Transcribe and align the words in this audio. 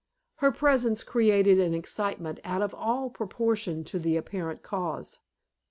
Her 0.37 0.51
presence 0.51 1.03
created 1.03 1.59
an 1.59 1.75
excitement 1.75 2.39
out 2.43 2.63
of 2.63 2.73
all 2.73 3.11
proportion 3.11 3.83
to 3.83 3.99
the 3.99 4.17
apparent 4.17 4.63
cause. 4.63 5.19